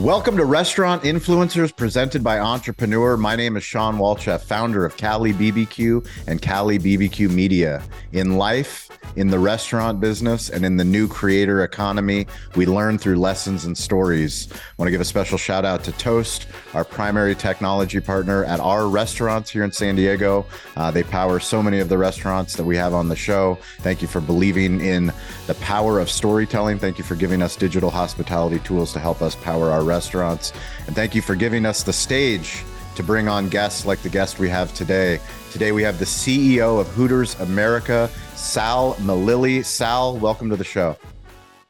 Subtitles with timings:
[0.00, 3.18] Welcome to Restaurant Influencers presented by Entrepreneur.
[3.18, 7.82] My name is Sean Walchef, founder of Cali BBQ and Cali BBQ Media.
[8.12, 13.16] In life, in the restaurant business, and in the new creator economy, we learn through
[13.16, 14.48] lessons and stories.
[14.52, 18.60] I want to give a special shout out to Toast, our primary technology partner at
[18.60, 20.46] our restaurants here in San Diego.
[20.76, 23.58] Uh, they power so many of the restaurants that we have on the show.
[23.80, 25.12] Thank you for believing in
[25.46, 26.78] the power of storytelling.
[26.78, 30.52] Thank you for giving us digital hospitality tools to help us power our restaurants.
[30.86, 34.38] And thank you for giving us the stage to bring on guests like the guest
[34.38, 35.20] we have today.
[35.50, 38.10] Today we have the CEO of Hooters America,
[38.42, 39.64] Sal Melilli.
[39.64, 40.98] Sal, welcome to the show.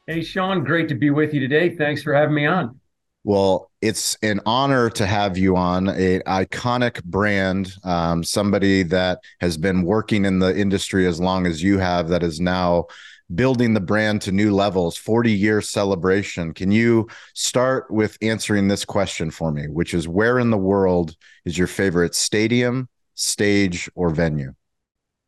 [0.07, 1.75] Hey, Sean, great to be with you today.
[1.75, 2.79] Thanks for having me on.
[3.23, 9.55] Well, it's an honor to have you on an iconic brand, um, somebody that has
[9.55, 12.87] been working in the industry as long as you have, that is now
[13.33, 18.83] building the brand to new levels 40 year celebration can you start with answering this
[18.83, 21.15] question for me which is where in the world
[21.45, 24.53] is your favorite stadium stage or venue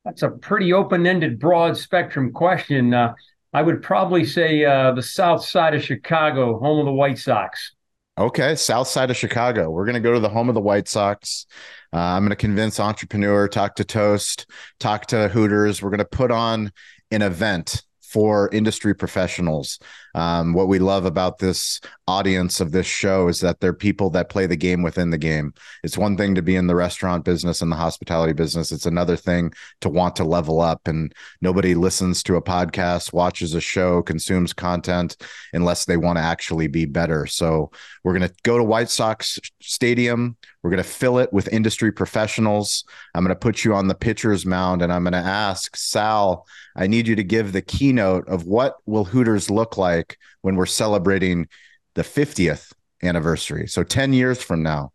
[0.05, 2.93] that's a pretty open-ended broad spectrum question.
[2.93, 3.13] Uh,
[3.53, 7.73] i would probably say uh, the south side of chicago home of the white sox.
[8.17, 9.69] Okay south side of chicago.
[9.69, 11.47] We're going to go to the home of the white sox.
[11.91, 15.81] Uh, i'm going to convince entrepreneur talk to toast talk to hooters.
[15.81, 16.71] We're going to put on
[17.11, 19.79] an event for industry professionals.
[20.15, 24.29] Um, what we love about this audience of this show is that they're people that
[24.29, 25.53] play the game within the game.
[25.83, 28.71] It's one thing to be in the restaurant business and the hospitality business.
[28.71, 30.87] It's another thing to want to level up.
[30.87, 35.17] And nobody listens to a podcast, watches a show, consumes content
[35.51, 37.25] unless they want to actually be better.
[37.25, 37.71] So
[38.05, 40.37] we're going to go to White Sox Stadium.
[40.63, 42.85] We're going to fill it with industry professionals.
[43.13, 46.45] I'm going to put you on the pitcher's mound and I'm going to ask Sal
[46.75, 50.04] I need you to give the keynote of what will Hooters look like
[50.41, 51.47] when we're celebrating
[51.95, 52.71] the 50th
[53.03, 53.67] anniversary.
[53.67, 54.91] So 10 years from now,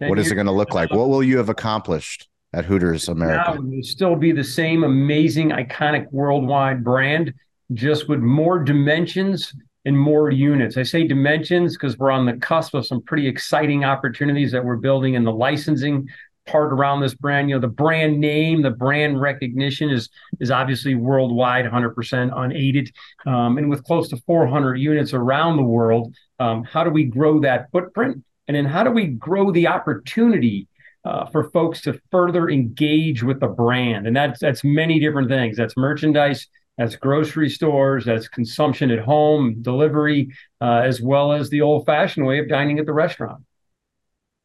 [0.00, 0.90] what is it going to look like?
[0.90, 3.58] What will you have accomplished at Hooters America?
[3.60, 7.32] Now still be the same amazing, iconic worldwide brand,
[7.72, 10.76] just with more dimensions and more units.
[10.76, 14.76] I say dimensions because we're on the cusp of some pretty exciting opportunities that we're
[14.76, 16.08] building in the licensing
[16.46, 17.48] part around this brand.
[17.48, 20.08] You know, the brand name, the brand recognition is
[20.40, 22.90] is obviously worldwide, 100% unaided,
[23.26, 26.14] um, and with close to 400 units around the world.
[26.38, 28.22] Um, how do we grow that footprint?
[28.48, 30.68] And then how do we grow the opportunity
[31.04, 34.06] uh, for folks to further engage with the brand?
[34.06, 35.56] And that's that's many different things.
[35.56, 36.48] That's merchandise.
[36.78, 42.26] That's grocery stores, that's consumption at home, delivery, uh, as well as the old fashioned
[42.26, 43.44] way of dining at the restaurant.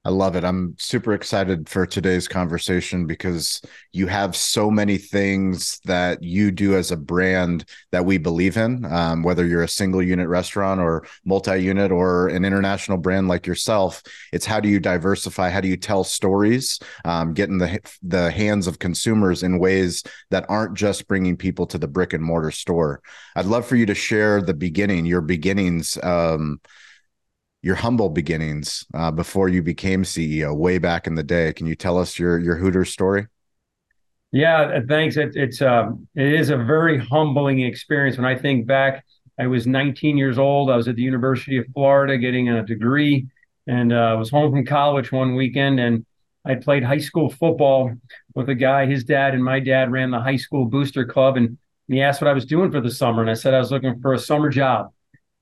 [0.09, 0.43] I love it.
[0.43, 3.61] I'm super excited for today's conversation because
[3.93, 8.85] you have so many things that you do as a brand that we believe in.
[8.85, 13.45] Um, whether you're a single unit restaurant or multi unit or an international brand like
[13.45, 14.01] yourself,
[14.33, 15.51] it's how do you diversify?
[15.51, 16.79] How do you tell stories?
[17.05, 21.67] Um, get in the the hands of consumers in ways that aren't just bringing people
[21.67, 23.03] to the brick and mortar store.
[23.35, 25.99] I'd love for you to share the beginning, your beginnings.
[26.01, 26.61] Um,
[27.61, 31.51] your humble beginnings uh, before you became CEO way back in the day.
[31.53, 33.27] Can you tell us your your Hooters story?
[34.31, 35.17] Yeah, uh, thanks.
[35.17, 38.17] It, it's um, it is a very humbling experience.
[38.17, 39.03] When I think back,
[39.39, 40.69] I was 19 years old.
[40.69, 43.27] I was at the University of Florida getting a degree,
[43.67, 46.05] and uh, I was home from college one weekend, and
[46.45, 47.91] I played high school football
[48.35, 48.85] with a guy.
[48.85, 52.29] His dad and my dad ran the high school booster club, and he asked what
[52.29, 54.49] I was doing for the summer, and I said I was looking for a summer
[54.49, 54.91] job.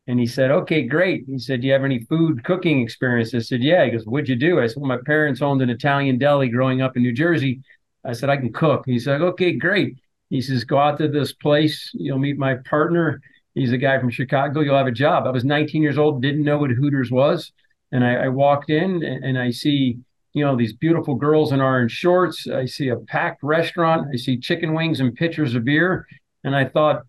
[0.08, 1.26] And he said, okay, great.
[1.28, 3.36] He said, do you have any food cooking experience?
[3.36, 3.84] I said, yeah.
[3.84, 4.62] He goes, what'd you do?
[4.62, 7.62] I said, well, my parents owned an Italian deli growing up in New Jersey.
[8.06, 8.84] I said, I can cook.
[8.86, 9.98] He said, okay, great.
[10.30, 11.92] He says, go out to this place.
[11.94, 13.22] You'll meet my partner.
[13.54, 14.62] He's a guy from Chicago.
[14.62, 15.26] You'll have a job.
[15.26, 17.52] I was 19 years old, didn't know what Hooters was.
[17.92, 19.98] And I, I walked in and, and I see,
[20.34, 22.48] you know, these beautiful girls in orange shorts.
[22.48, 24.08] I see a packed restaurant.
[24.14, 26.08] I see chicken wings and pitchers of beer.
[26.44, 27.04] And I thought,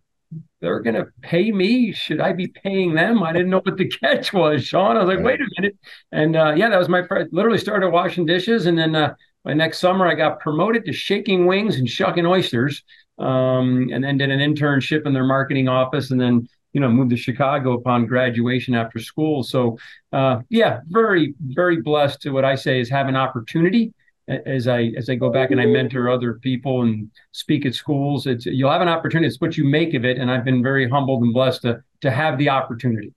[0.61, 1.93] they're going to pay me.
[1.93, 3.23] Should I be paying them?
[3.23, 4.97] I didn't know what the catch was, Sean.
[4.97, 5.77] I was like, wait a minute.
[6.13, 8.67] And uh, yeah, that was my first, literally started washing dishes.
[8.67, 12.83] And then uh, my next summer, I got promoted to shaking wings and shucking oysters.
[13.19, 16.13] Um, and then did an internship in their marketing office.
[16.13, 19.43] And then, you know, moved to Chicago upon graduation after school.
[19.43, 19.79] So,
[20.13, 23.93] uh, yeah, very, very blessed to what I say is have an opportunity
[24.29, 28.27] as I as I go back and I mentor other people and speak at schools,
[28.27, 29.29] it's you'll have an opportunity.
[29.29, 32.11] It's what you make of it, and I've been very humbled and blessed to to
[32.11, 33.13] have the opportunity.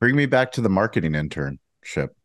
[0.00, 2.10] Bring me back to the marketing internship.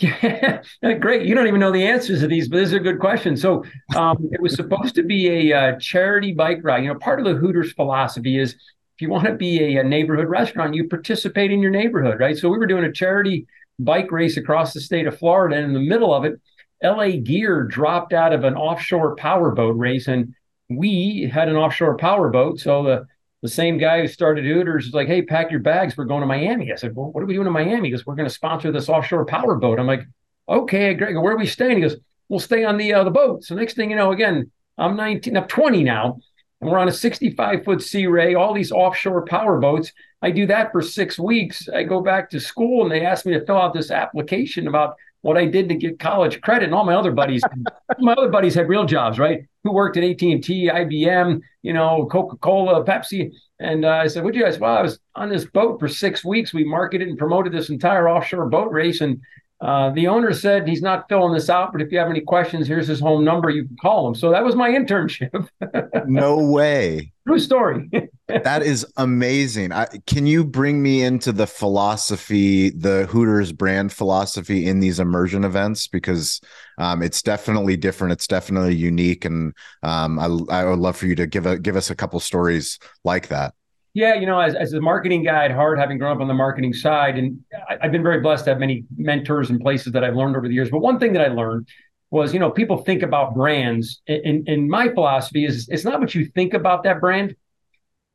[0.00, 0.62] Yeah,
[1.00, 1.26] great.
[1.26, 3.36] You don't even know the answers to these, but this is a good question.
[3.36, 3.62] So
[3.94, 6.82] um, it was supposed to be a uh, charity bike ride.
[6.82, 8.60] You know, part of the Hooters philosophy is if
[9.02, 12.36] if you want to be a, a neighborhood restaurant, you participate in your neighborhood, right?
[12.36, 13.46] So we were doing a charity
[13.78, 16.40] bike race across the state of Florida, and in the middle of it,
[16.82, 20.34] LA Gear dropped out of an offshore powerboat race, and
[20.68, 22.60] we had an offshore powerboat.
[22.60, 23.06] So the
[23.42, 25.96] the same guy who started Hooters is like, "Hey, pack your bags.
[25.96, 28.06] We're going to Miami." I said, "Well, what are we doing in Miami?" He goes,
[28.06, 30.06] "We're going to sponsor this offshore powerboat." I'm like,
[30.48, 31.96] "Okay, Greg, where are we staying?" He goes,
[32.28, 35.36] "We'll stay on the uh, the boat." So next thing you know, again, I'm 19,
[35.36, 36.18] I'm 20 now,
[36.60, 39.92] and we're on a 65 foot Sea Ray, all these offshore power boats.
[40.22, 41.68] I do that for six weeks.
[41.68, 44.94] I go back to school and they ask me to fill out this application about
[45.22, 46.66] what I did to get college credit.
[46.66, 47.42] And all my other buddies,
[47.98, 49.44] my other buddies had real jobs, right?
[49.64, 53.32] Who worked at AT and T, IBM, you know, Coca Cola, Pepsi.
[53.60, 56.24] And uh, I said, "What you guys?" Well, I was on this boat for six
[56.24, 56.52] weeks.
[56.52, 59.20] We marketed and promoted this entire offshore boat race, and
[59.62, 62.66] uh, the owner said he's not filling this out, but if you have any questions,
[62.66, 63.48] here's his home number.
[63.48, 64.14] You can call him.
[64.16, 65.48] So that was my internship.
[66.06, 67.12] no way.
[67.28, 67.88] True story.
[68.26, 69.70] that is amazing.
[69.70, 75.44] I, can you bring me into the philosophy, the Hooters brand philosophy in these immersion
[75.44, 75.86] events?
[75.86, 76.40] Because
[76.78, 78.14] um, it's definitely different.
[78.14, 79.54] It's definitely unique, and
[79.84, 82.80] um, I, I would love for you to give a give us a couple stories
[83.04, 83.54] like that.
[83.94, 86.34] Yeah, you know, as, as a marketing guy at heart, having grown up on the
[86.34, 87.38] marketing side, and
[87.80, 90.48] I, have been very blessed to have many mentors and places that I've learned over
[90.48, 90.70] the years.
[90.70, 91.68] But one thing that I learned
[92.10, 96.14] was, you know, people think about brands, and, and my philosophy is it's not what
[96.14, 97.34] you think about that brand,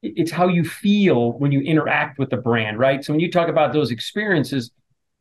[0.04, 3.04] it's how you feel when you interact with the brand, right?
[3.04, 4.71] So when you talk about those experiences,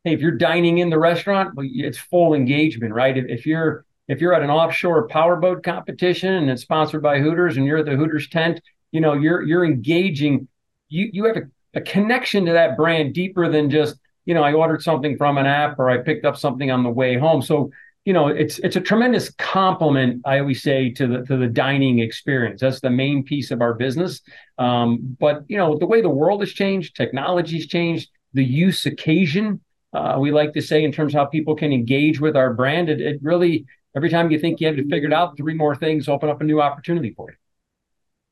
[0.03, 3.17] hey, if you're dining in the restaurant, well, it's full engagement, right?
[3.17, 7.57] If, if you're if you're at an offshore powerboat competition and it's sponsored by Hooters
[7.57, 8.61] and you're at the Hooters tent,
[8.91, 10.47] you know you're you're engaging
[10.89, 11.41] you you have a,
[11.73, 13.97] a connection to that brand deeper than just
[14.27, 16.89] you know i ordered something from an app or i picked up something on the
[16.89, 17.41] way home.
[17.41, 17.71] So
[18.05, 21.99] you know it's it's a tremendous compliment i always say to the to the dining
[21.99, 22.61] experience.
[22.61, 24.21] That's the main piece of our business.
[24.57, 29.61] Um, but you know the way the world has changed technology's changed the use occasion
[29.93, 32.89] uh, we like to say in terms of how people can engage with our brand
[32.89, 33.65] it, it really
[33.95, 36.43] every time you think you have it figured out three more things open up a
[36.43, 37.37] new opportunity for you.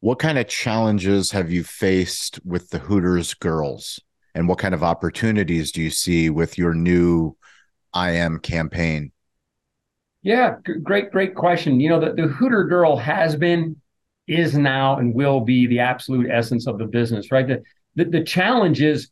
[0.01, 3.99] What kind of challenges have you faced with the Hooters girls?
[4.35, 7.35] And what kind of opportunities do you see with your new
[7.93, 9.13] I am campaign?
[10.21, 11.79] Yeah, great, great question.
[11.79, 13.79] You know, the, the Hooter girl has been,
[14.27, 17.47] is now, and will be the absolute essence of the business, right?
[17.47, 17.63] The,
[17.95, 19.09] the, the challenge is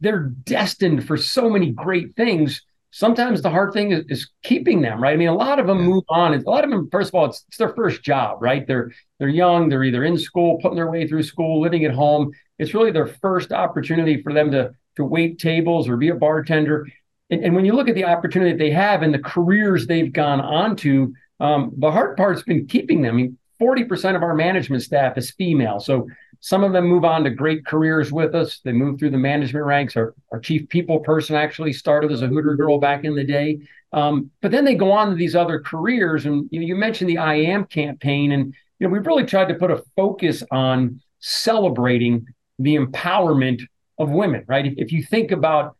[0.00, 2.62] they're destined for so many great things
[2.94, 5.12] sometimes the hard thing is, is, keeping them right?
[5.12, 5.86] I mean a lot of them yeah.
[5.86, 6.32] move on.
[6.32, 8.66] A lot of them first of all it's, it's, their first job right?
[8.66, 12.32] They're they're young they're either in school putting their way through school living at home.
[12.58, 16.86] It's really their first opportunity for them to to wait tables or be a bartender.
[17.30, 20.12] And, and when you look at the opportunity that they have and the careers they've
[20.12, 23.14] gone on to um, the hard part's been keeping them.
[23.14, 25.80] I mean 40% of our management staff is female.
[25.80, 26.08] So
[26.44, 28.60] some of them move on to great careers with us.
[28.62, 29.96] They move through the management ranks.
[29.96, 33.60] Our, our chief people person actually started as a Hooter girl back in the day.
[33.94, 36.26] Um, but then they go on to these other careers.
[36.26, 38.32] And you, know, you mentioned the I Am campaign.
[38.32, 42.26] And you know, we've really tried to put a focus on celebrating
[42.58, 43.62] the empowerment
[43.98, 44.66] of women, right?
[44.66, 45.78] If, if you think about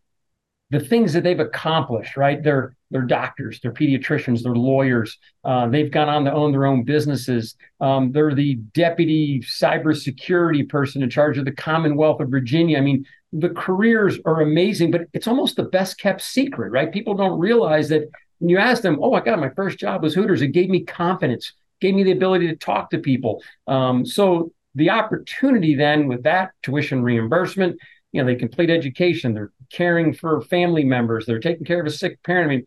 [0.71, 2.43] the things that they've accomplished, right?
[2.43, 5.19] They're they're doctors, they're pediatricians, they're lawyers.
[5.43, 7.57] Uh, they've gone on to own their own businesses.
[7.81, 12.79] Um, they're the deputy cybersecurity person in charge of the Commonwealth of Virginia.
[12.79, 16.93] I mean, the careers are amazing, but it's almost the best kept secret, right?
[16.93, 20.15] People don't realize that when you ask them, "Oh, I got my first job was
[20.15, 23.43] Hooters," it gave me confidence, gave me the ability to talk to people.
[23.67, 27.79] Um, so the opportunity then with that tuition reimbursement
[28.15, 31.91] you know, they complete education, they're caring for family members, they're taking care of a
[31.91, 32.49] sick parent.
[32.49, 32.67] I mean,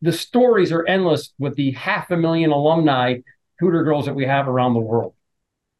[0.00, 3.16] the stories are endless with the half a million alumni
[3.58, 5.14] Hooter girls that we have around the world.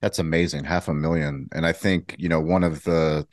[0.00, 1.48] That's amazing, half a million.
[1.52, 3.24] And I think, you know, one of the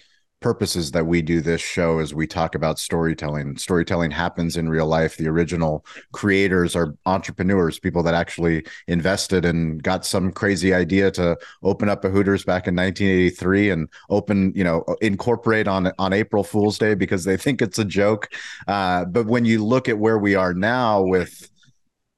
[0.42, 3.56] purposes that we do this show is we talk about storytelling.
[3.58, 5.16] Storytelling happens in real life.
[5.16, 11.38] The original creators are entrepreneurs, people that actually invested and got some crazy idea to
[11.64, 16.44] open up a Hooters back in 1983 and open, you know, incorporate on on April
[16.44, 18.28] Fool's Day because they think it's a joke.
[18.68, 21.50] Uh, but when you look at where we are now with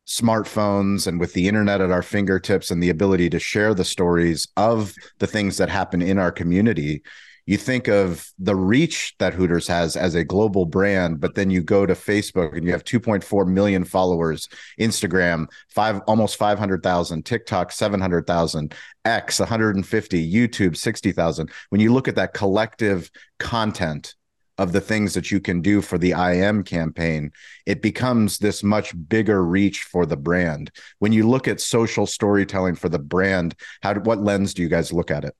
[0.08, 4.48] smartphones and with the internet at our fingertips and the ability to share the stories
[4.58, 7.01] of the things that happen in our community
[7.45, 11.62] you think of the reach that Hooters has as a global brand, but then you
[11.62, 14.47] go to Facebook and you have 2.4 million followers,
[14.79, 18.73] Instagram, five almost 500,000, TikTok, 700,000,
[19.03, 21.51] X, 150, YouTube, 60,000.
[21.69, 24.15] When you look at that collective content
[24.57, 27.31] of the things that you can do for the I am campaign,
[27.65, 30.71] it becomes this much bigger reach for the brand.
[31.00, 34.93] When you look at social storytelling for the brand, how what lens do you guys
[34.93, 35.35] look at it?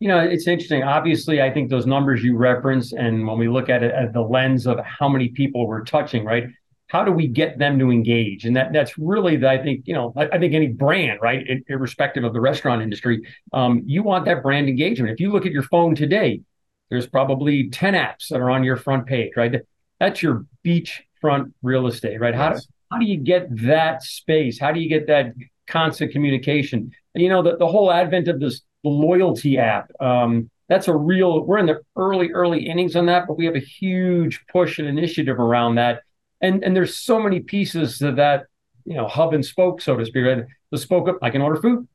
[0.00, 0.82] You know, it's interesting.
[0.82, 4.22] Obviously, I think those numbers you reference, and when we look at it at the
[4.22, 6.46] lens of how many people we're touching, right?
[6.88, 8.46] How do we get them to engage?
[8.46, 11.46] And that that's really the, I think, you know, I, I think any brand, right,
[11.68, 15.12] irrespective of the restaurant industry, um, you want that brand engagement.
[15.12, 16.40] If you look at your phone today,
[16.88, 19.54] there's probably 10 apps that are on your front page, right?
[20.00, 22.34] That's your beachfront real estate, right?
[22.34, 22.38] Yes.
[22.38, 24.58] How do how do you get that space?
[24.58, 25.34] How do you get that
[25.68, 26.90] constant communication?
[27.14, 29.90] And, you know, the, the whole advent of this loyalty app.
[30.00, 31.44] Um, that's a real.
[31.44, 34.86] We're in the early early innings on that, but we have a huge push and
[34.86, 36.02] initiative around that.
[36.40, 38.46] And and there's so many pieces to that,
[38.84, 40.24] you know, hub and spoke, so to speak.
[40.24, 40.44] Right?
[40.70, 41.18] The spoke up.
[41.22, 41.88] I can order food,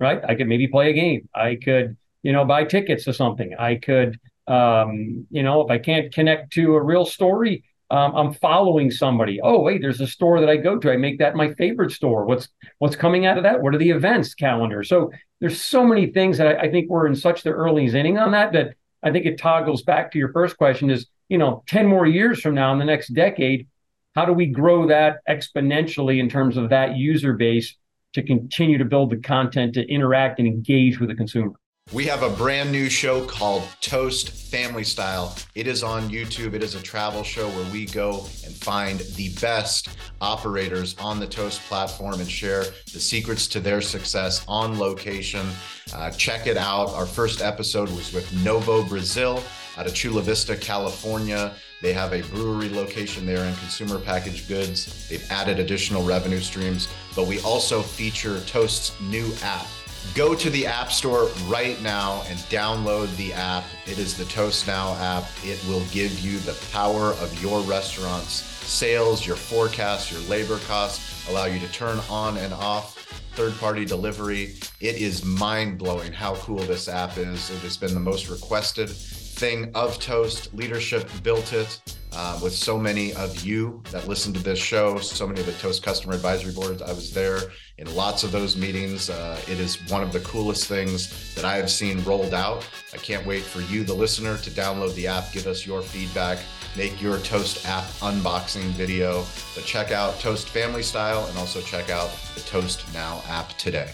[0.00, 0.20] right?
[0.28, 1.28] I could maybe play a game.
[1.34, 3.54] I could, you know, buy tickets to something.
[3.58, 8.32] I could, um, you know, if I can't connect to a real story, um, I'm
[8.32, 9.40] following somebody.
[9.40, 10.92] Oh, wait, there's a store that I go to.
[10.92, 12.24] I make that my favorite store.
[12.24, 13.62] What's what's coming out of that?
[13.62, 14.82] What are the events calendar?
[14.82, 18.18] So there's so many things that I, I think we're in such the early inning
[18.18, 21.62] on that that I think it toggles back to your first question is, you know,
[21.68, 23.68] 10 more years from now in the next decade,
[24.16, 27.76] how do we grow that exponentially in terms of that user base
[28.14, 31.52] to continue to build the content to interact and engage with the consumer?
[31.92, 35.36] We have a brand new show called Toast Family Style.
[35.54, 36.52] It is on YouTube.
[36.54, 39.90] It is a travel show where we go and find the best
[40.20, 45.46] operators on the Toast platform and share the secrets to their success on location.
[45.94, 46.88] Uh, check it out.
[46.88, 49.40] Our first episode was with Novo Brazil
[49.76, 51.54] out of Chula Vista, California.
[51.82, 55.08] They have a brewery location there in consumer packaged goods.
[55.08, 59.68] They've added additional revenue streams, but we also feature Toast's new app
[60.14, 63.64] Go to the App Store right now and download the app.
[63.86, 65.24] It is the Toast Now app.
[65.44, 71.28] It will give you the power of your restaurant's sales, your forecast, your labor costs,
[71.28, 72.96] allow you to turn on and off
[73.36, 74.54] third party delivery.
[74.80, 77.50] It is mind blowing how cool this app is.
[77.50, 80.54] It has been the most requested thing of Toast.
[80.54, 85.26] Leadership built it uh, with so many of you that listen to this show, so
[85.26, 86.80] many of the Toast customer advisory boards.
[86.80, 87.40] I was there
[87.78, 89.10] in lots of those meetings.
[89.10, 92.66] Uh, it is one of the coolest things that I have seen rolled out.
[92.94, 96.38] I can't wait for you, the listener, to download the app, give us your feedback,
[96.76, 99.24] make your Toast app unboxing video.
[99.54, 103.90] But check out Toast Family Style and also check out the Toast Now app today.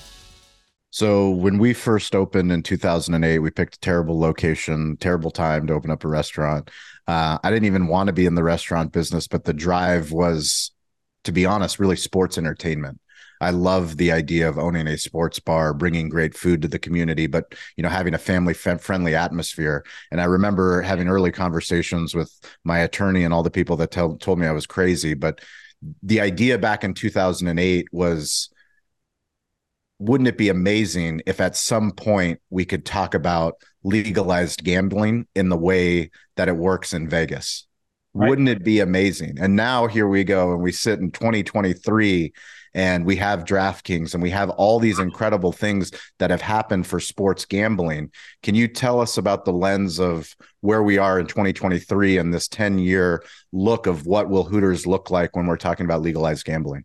[0.91, 5.73] So when we first opened in 2008, we picked a terrible location, terrible time to
[5.73, 6.71] open up a restaurant.
[7.09, 10.71] Uh, I didn't even want to be in the restaurant business, but the drive was,
[11.25, 13.01] to be honest, really sports entertainment.
[13.43, 17.27] I love the idea of owning a sports bar, bringing great food to the community,
[17.27, 19.85] but you know, having a family friendly atmosphere.
[20.13, 22.33] And I remember having early conversations with
[22.63, 25.15] my attorney and all the people that tell, told me I was crazy.
[25.15, 25.41] But
[26.05, 28.49] the idea back in 2008 was,
[29.99, 35.49] wouldn't it be amazing if at some point we could talk about legalized gambling in
[35.49, 37.67] the way that it works in Vegas?
[38.15, 38.29] Right.
[38.29, 39.39] Wouldn't it be amazing?
[39.41, 42.33] And now here we go, and we sit in 2023
[42.75, 47.01] and we have DraftKings and we have all these incredible things that have happened for
[47.01, 48.11] sports gambling.
[48.43, 52.49] Can you tell us about the lens of where we are in 2023 and this
[52.49, 56.85] 10 year look of what will Hooters look like when we're talking about legalized gambling?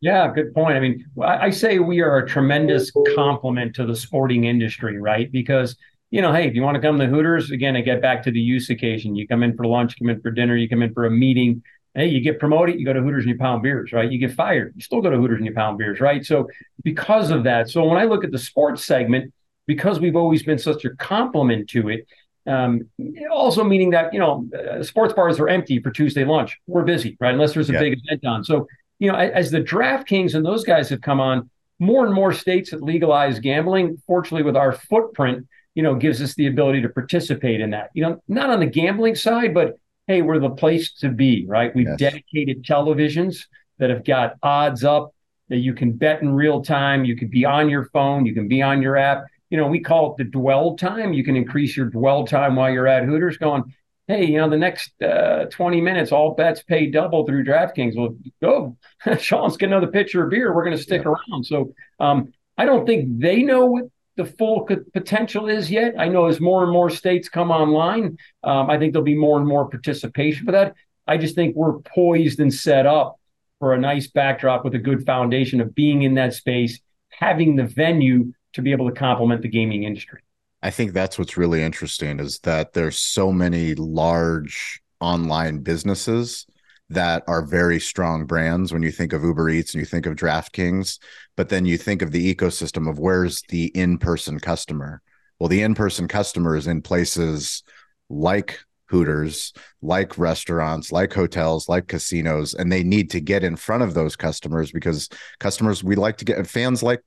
[0.00, 0.76] Yeah, good point.
[0.76, 5.30] I mean, I say we are a tremendous complement to the sporting industry, right?
[5.30, 5.76] Because
[6.12, 8.30] you know, hey, if you want to come to Hooters, again, I get back to
[8.30, 9.16] the use occasion.
[9.16, 11.62] You come in for lunch, come in for dinner, you come in for a meeting.
[11.94, 14.10] Hey, you get promoted, you go to Hooters and you pound beers, right?
[14.10, 16.24] You get fired, you still go to Hooters and you pound beers, right?
[16.24, 16.48] So
[16.82, 19.32] because of that, so when I look at the sports segment,
[19.66, 22.06] because we've always been such a complement to it,
[22.46, 22.88] um,
[23.30, 26.58] also meaning that you know uh, sports bars are empty for Tuesday lunch.
[26.66, 27.32] We're busy, right?
[27.32, 27.80] Unless there's a yeah.
[27.80, 28.44] big event on.
[28.44, 28.66] So
[28.98, 32.70] you know, as the DraftKings and those guys have come on, more and more states
[32.70, 34.00] that legalize gambling.
[34.06, 37.90] Fortunately, with our footprint, you know, gives us the ability to participate in that.
[37.94, 41.74] You know, not on the gambling side, but hey, we're the place to be, right?
[41.74, 41.98] We've yes.
[41.98, 43.44] dedicated televisions
[43.78, 45.14] that have got odds up
[45.48, 47.04] that you can bet in real time.
[47.04, 49.24] You can be on your phone, you can be on your app.
[49.50, 51.12] You know, we call it the dwell time.
[51.12, 53.64] You can increase your dwell time while you're at Hooters going,
[54.08, 57.96] hey, you know, the next uh, 20 minutes, all bets pay double through DraftKings.
[57.96, 58.76] Well, go.
[59.18, 60.54] Sean's get another pitcher of beer.
[60.54, 61.10] We're going to stick yeah.
[61.10, 61.44] around.
[61.44, 63.84] So um, I don't think they know what
[64.16, 65.94] the full potential is yet.
[65.98, 69.38] I know as more and more states come online, um, I think there'll be more
[69.38, 70.74] and more participation for that.
[71.06, 73.18] I just think we're poised and set up
[73.58, 77.64] for a nice backdrop with a good foundation of being in that space, having the
[77.64, 80.20] venue to be able to complement the gaming industry.
[80.62, 86.46] I think that's what's really interesting is that there's so many large online businesses
[86.94, 90.16] that are very strong brands when you think of Uber Eats and you think of
[90.16, 90.98] DraftKings,
[91.36, 95.02] but then you think of the ecosystem of where's the in-person customer?
[95.38, 97.62] Well, the in person customer is in places
[98.08, 98.60] like
[98.92, 103.94] Hooters, like restaurants, like hotels, like casinos, and they need to get in front of
[103.94, 105.08] those customers because
[105.40, 107.00] customers we like to get fans like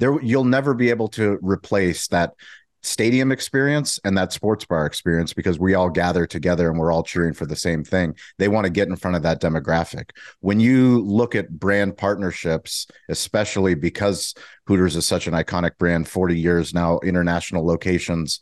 [0.00, 2.32] there you'll never be able to replace that
[2.82, 7.02] stadium experience and that sports bar experience because we all gather together and we're all
[7.02, 8.14] cheering for the same thing.
[8.38, 10.10] They want to get in front of that demographic.
[10.40, 14.34] When you look at brand partnerships, especially because
[14.66, 18.40] Hooters is such an iconic brand, 40 years now, international locations,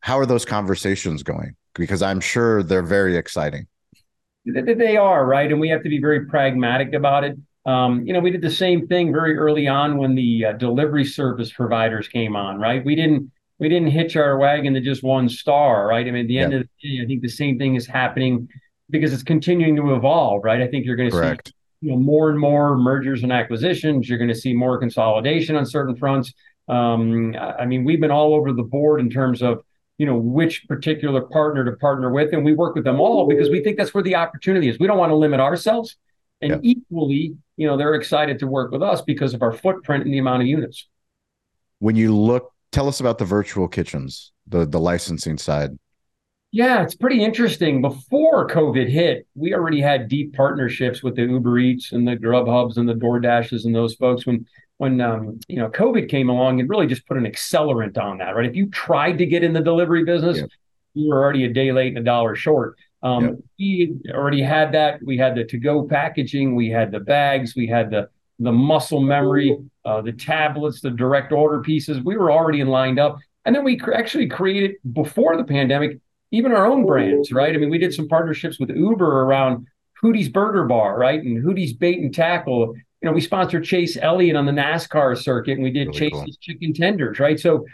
[0.00, 1.54] how are those conversations going?
[1.74, 3.66] Because I'm sure they're very exciting.
[4.44, 5.50] They are, right?
[5.50, 7.36] And we have to be very pragmatic about it.
[7.66, 11.04] Um, you know, we did the same thing very early on when the uh, delivery
[11.04, 12.82] service providers came on, right?
[12.84, 13.30] We didn't
[13.60, 16.06] we didn't hitch our wagon to just one star, right?
[16.08, 18.48] I mean, at the end of the day, I think the same thing is happening
[18.88, 20.62] because it's continuing to evolve, right?
[20.62, 21.52] I think you're going to see
[21.82, 24.08] you know more and more mergers and acquisitions.
[24.08, 26.32] You're going to see more consolidation on certain fronts.
[26.68, 29.62] Um, I mean, we've been all over the board in terms of
[29.98, 33.50] you know which particular partner to partner with, and we work with them all because
[33.50, 34.78] we think that's where the opportunity is.
[34.78, 35.96] We don't want to limit ourselves,
[36.40, 40.14] and equally, you know, they're excited to work with us because of our footprint and
[40.14, 40.88] the amount of units.
[41.78, 45.78] When you look tell us about the virtual kitchens, the the licensing side.
[46.52, 47.80] Yeah, it's pretty interesting.
[47.80, 52.76] Before COVID hit, we already had deep partnerships with the Uber Eats and the Grubhubs
[52.76, 54.26] and the DoorDashes and those folks.
[54.26, 54.46] When
[54.78, 58.34] when um, you know COVID came along, it really just put an accelerant on that,
[58.34, 58.46] right?
[58.48, 60.50] If you tried to get in the delivery business, yep.
[60.94, 62.76] you were already a day late and a dollar short.
[63.02, 63.34] Um, yep.
[63.58, 65.00] We already had that.
[65.02, 68.08] We had the to-go packaging, we had the bags, we had the
[68.40, 72.00] the muscle memory, uh, the tablets, the direct order pieces.
[72.00, 73.18] We were already lined up.
[73.44, 75.98] And then we cr- actually created before the pandemic,
[76.30, 77.54] even our own brands, right?
[77.54, 79.66] I mean, we did some partnerships with Uber around
[80.02, 81.22] Hootie's Burger Bar, right?
[81.22, 82.74] And Hootie's Bait and Tackle.
[83.02, 86.12] You know, we sponsored Chase Elliott on the NASCAR circuit and we did really Chase's
[86.12, 86.34] cool.
[86.40, 87.38] Chicken Tenders, right?
[87.38, 87.66] So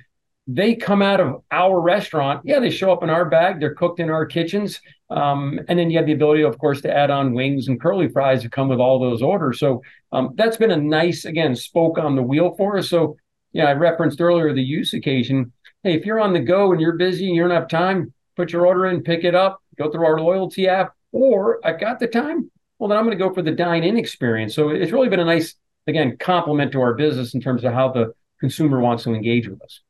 [0.49, 2.43] they come out of our restaurant.
[2.45, 3.61] Yeah, they show up in our bag.
[3.61, 4.81] They're cooked in our kitchens.
[5.09, 8.09] Um, and then you have the ability, of course, to add on wings and curly
[8.09, 9.61] fries to come with all those orders.
[9.61, 9.83] So
[10.13, 12.91] um, that's been a nice, again, spoke on the wheel for us.
[12.91, 13.17] So,
[13.53, 15.53] yeah, I referenced earlier the use occasion.
[15.83, 18.53] Hey, if you're on the go and you're busy and you don't have time, put
[18.53, 22.09] your order in, pick it up, go through our loyalty app, or I've got the
[22.09, 22.51] time.
[22.79, 24.55] Well, then I'm going to go for the dine in experience.
[24.55, 25.55] So it's really been a nice,
[25.87, 29.63] again, compliment to our business in terms of how the consumer wants to engage with
[29.63, 29.81] us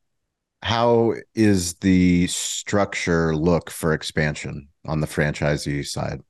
[0.63, 6.23] how is the structure look for expansion on the franchisee side?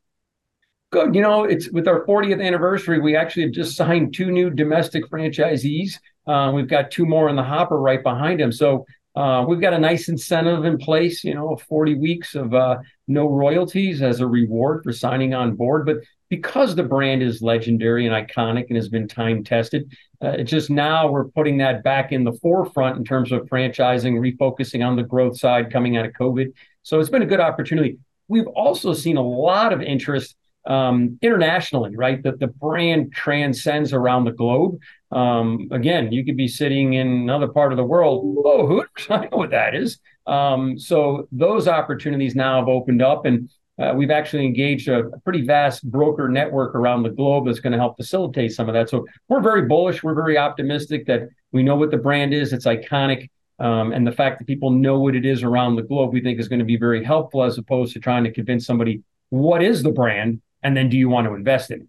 [0.90, 1.14] Good.
[1.14, 5.08] You know, it's with our 40th anniversary, we actually have just signed two new domestic
[5.10, 5.98] franchisees.
[6.26, 8.52] Uh, we've got two more in the hopper right behind them.
[8.52, 8.86] So
[9.16, 12.76] uh, we've got a nice incentive in place, you know, 40 weeks of uh,
[13.08, 15.86] no royalties as a reward for signing on board.
[15.86, 20.70] But because the brand is legendary and iconic and has been time tested, uh, just
[20.70, 25.02] now we're putting that back in the forefront in terms of franchising, refocusing on the
[25.02, 26.52] growth side coming out of COVID.
[26.82, 27.98] So it's been a good opportunity.
[28.28, 30.36] We've also seen a lot of interest
[30.66, 32.22] um, internationally, right?
[32.22, 34.78] That the brand transcends around the globe.
[35.12, 38.36] Um, again, you could be sitting in another part of the world.
[38.44, 39.98] Oh, Hooters, I know what that is.
[40.26, 45.20] Um, so those opportunities now have opened up, and uh, we've actually engaged a, a,
[45.20, 48.88] pretty vast broker network around the globe that's going to help facilitate some of that.
[48.88, 50.02] So we're very bullish.
[50.02, 52.52] We're very optimistic that we know what the brand is.
[52.52, 53.28] It's iconic.
[53.58, 56.38] Um, and the fact that people know what it is around the globe, we think
[56.38, 59.82] is going to be very helpful as opposed to trying to convince somebody what is
[59.82, 61.88] the brand and then do you want to invest in it?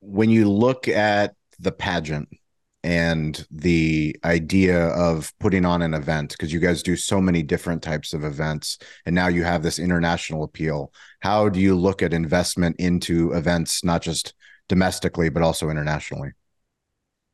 [0.00, 2.28] When you look at the pageant
[2.86, 7.82] and the idea of putting on an event, because you guys do so many different
[7.82, 12.14] types of events, and now you have this international appeal, how do you look at
[12.14, 14.34] investment into events, not just
[14.68, 16.30] domestically, but also internationally?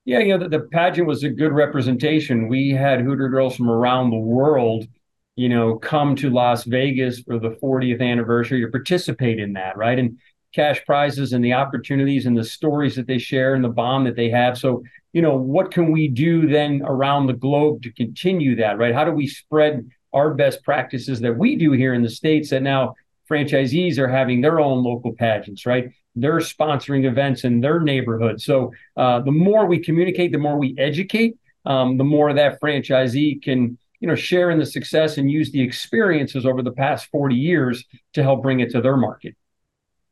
[0.05, 2.49] Yeah, you know, the, the pageant was a good representation.
[2.49, 4.89] We had Hooter girls from around the world
[5.37, 9.99] you know, come to Las Vegas for the 40th anniversary to participate in that, right?
[9.99, 10.19] And
[10.55, 14.17] cash prizes and the opportunities and the stories that they share and the bond that
[14.17, 14.59] they have.
[14.59, 18.95] So, you know, what can we do then around the globe to continue that, right?
[18.95, 22.63] How do we spread our best practices that we do here in the States that
[22.63, 22.95] now
[23.31, 25.91] franchisees are having their own local pageants, right?
[26.15, 28.41] They're sponsoring events in their neighborhood.
[28.41, 33.43] So uh, the more we communicate, the more we educate, um, the more that franchisee
[33.43, 37.37] can you know, share in the success and use the experiences over the past 40
[37.37, 39.37] years to help bring it to their market.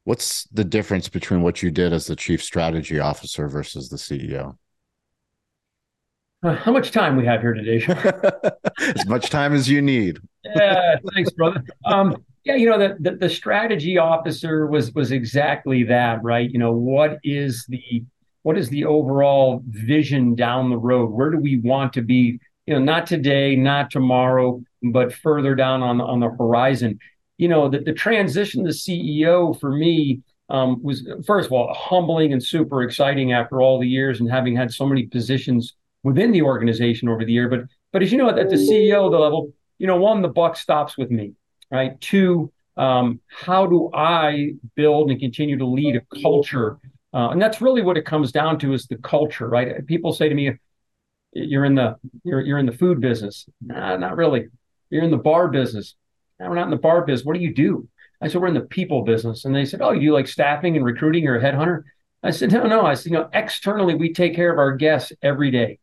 [0.04, 4.56] What's the difference between what you did as the chief strategy officer versus the CEO?
[6.42, 7.84] How much time we have here today?
[8.80, 10.18] as much time as you need.
[10.44, 11.62] yeah, thanks, brother.
[11.84, 16.50] Um, yeah, you know, the, the, the strategy officer was was exactly that, right?
[16.50, 18.04] You know, what is the
[18.42, 21.10] what is the overall vision down the road?
[21.10, 25.82] Where do we want to be you know, not today, not tomorrow, but further down
[25.82, 27.00] on on the horizon.
[27.36, 32.32] You know, the, the transition to CEO for me um, was first of all humbling
[32.32, 36.42] and super exciting after all the years and having had so many positions within the
[36.42, 37.48] organization over the year.
[37.48, 37.60] But
[37.92, 40.96] but as you know, at the CEO the level, you know, one, the buck stops
[40.96, 41.32] with me,
[41.70, 42.00] right?
[42.00, 46.78] Two, um, how do I build and continue to lead a culture?
[47.12, 49.84] Uh, and that's really what it comes down to is the culture, right?
[49.86, 50.52] People say to me,
[51.32, 54.46] "You're in the you're you're in the food business." Nah, not really.
[54.90, 55.94] You're in the bar business.
[56.38, 57.24] No, we're not in the bar business.
[57.26, 57.88] What do you do?
[58.20, 59.44] I said, we're in the people business.
[59.44, 61.24] And they said, oh, you do like staffing and recruiting?
[61.24, 61.84] You're a headhunter?
[62.22, 62.84] I said, no, no.
[62.84, 65.78] I said, you know, externally, we take care of our guests every day.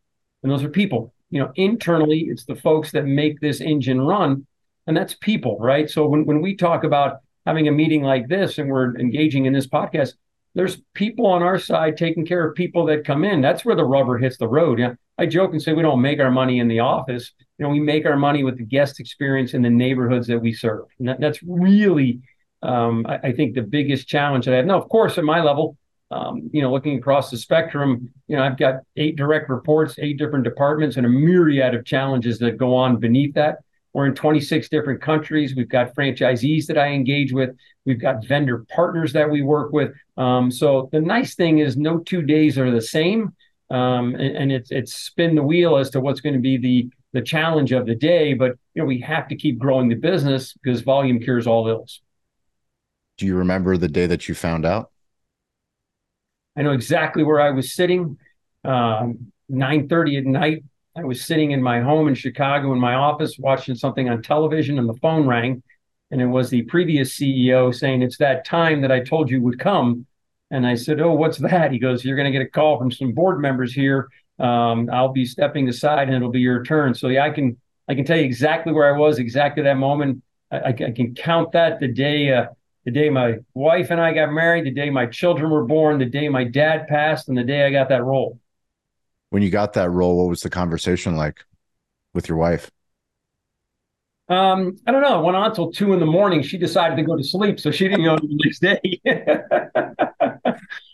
[0.48, 1.14] And those are people.
[1.30, 4.48] You know, internally, it's the folks that make this engine run.
[4.88, 5.90] And that's people, right?
[5.90, 9.52] So when, when we talk about having a meeting like this and we're engaging in
[9.52, 10.14] this podcast,
[10.56, 13.42] there's people on our side taking care of people that come in.
[13.42, 14.80] That's where the rubber hits the road.
[14.80, 14.94] Yeah.
[15.18, 17.34] I joke and say we don't make our money in the office.
[17.58, 20.54] You know, we make our money with the guest experience in the neighborhoods that we
[20.54, 20.86] serve.
[20.98, 22.22] And that, that's really,
[22.62, 24.66] um, I, I, think, the biggest challenge that I have.
[24.66, 25.76] Now, of course, at my level,
[26.12, 30.18] um, you know, looking across the spectrum, you know, I've got eight direct reports, eight
[30.18, 33.58] different departments, and a myriad of challenges that go on beneath that.
[33.94, 35.56] We're in 26 different countries.
[35.56, 37.56] We've got franchisees that I engage with.
[37.86, 39.92] We've got vendor partners that we work with.
[40.18, 43.34] Um, so the nice thing is, no two days are the same
[43.70, 46.90] um, and, and, it's it's spin the wheel as to what's going to be the
[47.14, 48.34] the challenge of the day.
[48.34, 52.02] But you know, we have to keep growing the business because volume cures all ills.
[53.18, 54.92] Do you remember the day that you found out?
[56.58, 58.18] I know exactly where I was sitting.
[58.64, 60.64] Um, 9:30 at night.
[60.96, 64.80] I was sitting in my home in Chicago in my office watching something on television,
[64.80, 65.62] and the phone rang,
[66.12, 69.60] and it was the previous CEO saying, "It's that time that I told you would
[69.60, 70.06] come."
[70.50, 71.72] And I said, Oh, what's that?
[71.72, 74.08] He goes, You're going to get a call from some board members here.
[74.40, 76.94] Um, I'll be stepping aside and it'll be your turn.
[76.94, 80.24] So yeah, I can I can tell you exactly where I was, exactly that moment.
[80.52, 82.48] I, I can count that the day uh,
[82.88, 86.06] the day my wife and I got married, the day my children were born, the
[86.06, 88.40] day my dad passed, and the day I got that role.
[89.30, 91.44] When you got that role, what was the conversation like
[92.14, 92.72] with your wife?
[94.30, 95.20] Um, I don't know.
[95.20, 96.42] It went on until two in the morning.
[96.42, 98.80] She decided to go to sleep, so she didn't go the next day.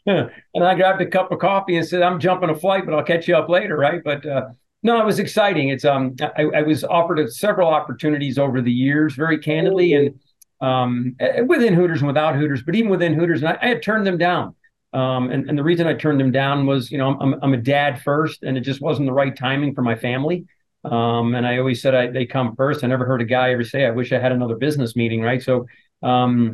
[0.56, 3.03] and I grabbed a cup of coffee and said, "I'm jumping a flight, but I'll
[3.03, 4.01] catch you up later." Right?
[4.03, 4.49] But uh,
[4.82, 5.69] no, it was exciting.
[5.69, 10.19] It's um, I, I was offered several opportunities over the years, very candidly, and
[10.63, 14.08] um, within Hooters and without Hooters, but even within Hooters, and I, I had turned
[14.08, 14.56] them down.
[14.93, 17.58] Um, and, and the reason I turned them down was, you know, I'm, I'm a
[17.58, 20.45] dad first, and it just wasn't the right timing for my family.
[20.86, 22.84] Um, and I always said I, they come first.
[22.84, 25.41] I never heard a guy ever say, I wish I had another business meeting, right?
[25.41, 25.65] So
[26.02, 26.54] um,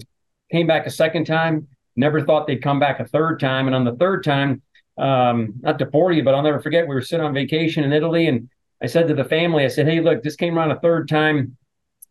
[0.51, 3.67] came back a second time, never thought they'd come back a third time.
[3.67, 4.61] And on the third time,
[4.97, 7.91] um, not to bore you, but I'll never forget, we were sitting on vacation in
[7.91, 8.27] Italy.
[8.27, 8.49] And
[8.81, 11.57] I said to the family, I said, hey, look, this came around a third time.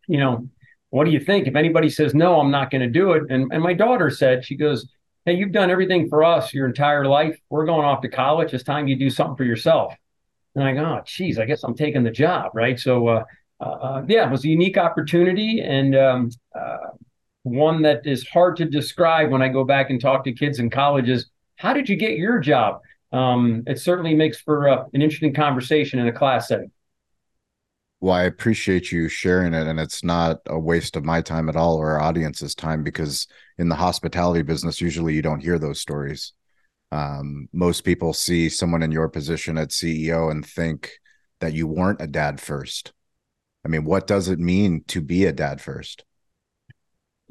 [0.07, 0.49] You know,
[0.91, 1.47] what do you think?
[1.47, 3.23] If anybody says no, I'm not going to do it.
[3.29, 4.87] And, and my daughter said, she goes,
[5.25, 7.37] hey, you've done everything for us your entire life.
[7.49, 8.53] We're going off to college.
[8.53, 9.93] It's time you do something for yourself.
[10.55, 12.79] And I go, oh, geez, I guess I'm taking the job, right?
[12.79, 13.23] So, uh,
[13.59, 16.77] uh, yeah, it was a unique opportunity and um, uh,
[17.43, 20.69] one that is hard to describe when I go back and talk to kids in
[20.69, 21.29] colleges.
[21.57, 22.79] How did you get your job?
[23.11, 26.71] Um, it certainly makes for uh, an interesting conversation in a class setting.
[28.01, 31.57] Well, I appreciate you sharing it, and it's not a waste of my time at
[31.57, 35.81] all or our audience's time because in the hospitality business, usually you don't hear those
[35.81, 36.31] stories.
[36.91, 40.91] Um, most people see someone in your position at CEO and think
[41.41, 42.93] that you weren't a dad first.
[43.65, 46.05] I mean, what does it mean to be a dad first?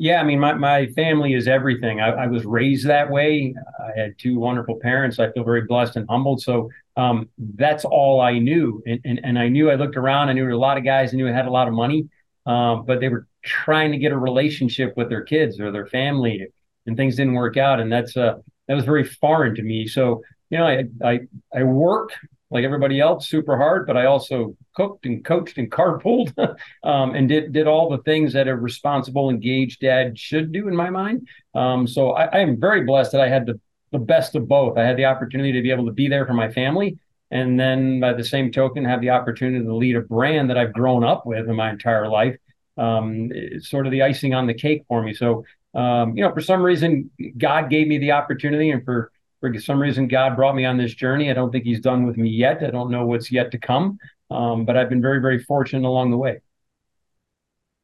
[0.00, 2.00] Yeah, I mean, my, my family is everything.
[2.00, 3.52] I, I was raised that way.
[3.80, 5.18] I had two wonderful parents.
[5.18, 6.40] I feel very blessed and humbled.
[6.40, 8.80] So um, that's all I knew.
[8.86, 11.16] And, and, and I knew I looked around, I knew a lot of guys I
[11.16, 12.08] knew had a lot of money,
[12.46, 16.46] um, but they were trying to get a relationship with their kids or their family,
[16.86, 17.80] and things didn't work out.
[17.80, 18.34] And that's uh,
[18.68, 19.88] that was very foreign to me.
[19.88, 21.20] So, you know, I, I,
[21.52, 22.14] I worked
[22.50, 26.32] like everybody else super hard, but I also cooked and coached and carpooled
[26.82, 30.74] um, and did, did all the things that a responsible, engaged dad should do in
[30.74, 31.28] my mind.
[31.54, 33.60] Um, so I, am very blessed that I had the,
[33.92, 34.78] the best of both.
[34.78, 36.98] I had the opportunity to be able to be there for my family.
[37.30, 40.72] And then by the same token, have the opportunity to lead a brand that I've
[40.72, 42.36] grown up with in my entire life.
[42.78, 45.12] Um, it's sort of the icing on the cake for me.
[45.12, 49.58] So um, you know, for some reason, God gave me the opportunity, and for for
[49.58, 51.30] some reason, God brought me on this journey.
[51.30, 52.62] I don't think He's done with me yet.
[52.62, 53.98] I don't know what's yet to come,
[54.30, 56.40] um, but I've been very, very fortunate along the way.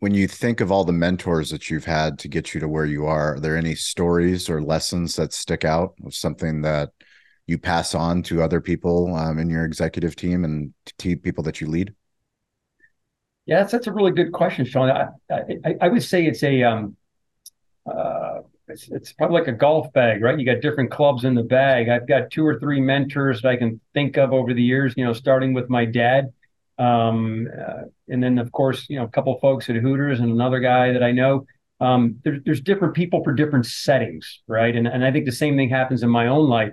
[0.00, 2.84] When you think of all the mentors that you've had to get you to where
[2.84, 6.90] you are, are there any stories or lessons that stick out of something that
[7.46, 11.60] you pass on to other people um, in your executive team and to people that
[11.60, 11.94] you lead?
[13.46, 14.90] Yeah, that's, that's a really good question, Sean.
[14.90, 16.96] I, I, I would say it's a um,
[17.86, 18.23] uh,
[18.68, 20.38] it's, it's probably like a golf bag, right?
[20.38, 21.88] You got different clubs in the bag.
[21.88, 24.94] I've got two or three mentors that I can think of over the years.
[24.96, 26.32] You know, starting with my dad,
[26.78, 30.60] um, uh, and then of course, you know, a couple folks at Hooters and another
[30.60, 31.46] guy that I know.
[31.80, 34.74] Um, there, there's different people for different settings, right?
[34.74, 36.72] And and I think the same thing happens in my own life.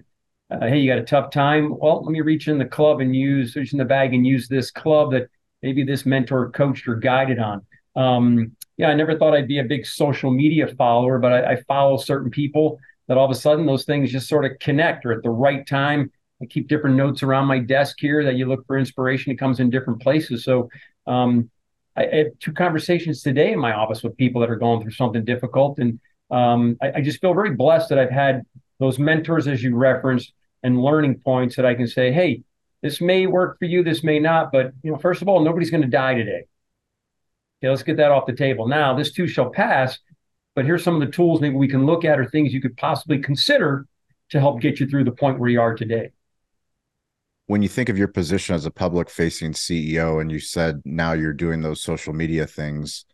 [0.49, 1.75] Uh, hey, you got a tough time?
[1.77, 4.47] Well, let me reach in the club and use reach in the bag and use
[4.47, 5.29] this club that
[5.61, 7.65] maybe this mentor coached or guided on.
[7.95, 11.63] Um, yeah, I never thought I'd be a big social media follower, but I, I,
[11.63, 15.11] follow certain people that all of a sudden those things just sort of connect or
[15.11, 16.11] at the right time.
[16.41, 19.31] I keep different notes around my desk here that you look for inspiration.
[19.31, 20.43] It comes in different places.
[20.43, 20.69] So
[21.05, 21.49] um,
[21.95, 24.91] I, I, have two conversations today in my office with people that are going through
[24.91, 25.77] something difficult.
[25.77, 25.99] And
[26.31, 28.41] um, I, I just feel very blessed that I've had
[28.79, 32.43] those mentors, as you referenced, and learning points that I can say, hey,
[32.81, 35.69] this may work for you, this may not, but you know, first of all, nobody's
[35.69, 36.45] going to die today.
[37.61, 38.67] Okay, let's get that off the table.
[38.67, 39.99] Now, this too shall pass,
[40.55, 42.75] but here's some of the tools maybe we can look at or things you could
[42.75, 43.85] possibly consider
[44.31, 46.11] to help get you through the point where you are today.
[47.45, 51.13] When you think of your position as a public facing CEO and you said now
[51.13, 53.05] you're doing those social media things,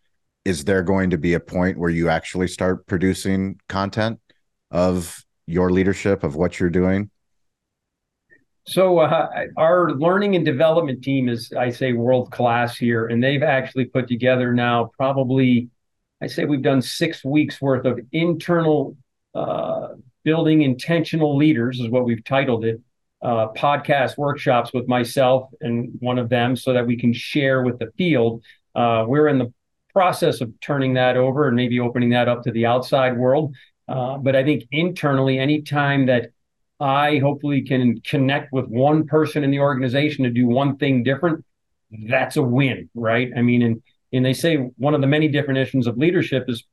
[0.46, 4.20] is there going to be a point where you actually start producing content
[4.72, 7.10] of your leadership of what you're doing?
[8.68, 13.44] So uh, our learning and development team is, I say, world class here, and they've
[13.44, 15.70] actually put together now probably,
[16.22, 18.98] I say, we've done six weeks worth of internal
[19.34, 19.90] uh,
[20.26, 22.82] building intentional leaders is what we've titled it.
[23.22, 27.80] Uh, podcast workshops with myself and one of them, so that we can share with
[27.80, 28.44] the field.
[28.76, 29.52] Uh, we're in the
[29.94, 33.56] process of turning that over and maybe opening that up to the outside world.
[33.88, 36.32] Uh, but I think internally, anytime that
[36.80, 41.44] I hopefully can connect with one person in the organization to do one thing different,
[42.08, 43.32] that's a win, right?
[43.36, 43.82] I mean, and
[44.14, 46.64] and they say one of the many definitions of leadership is,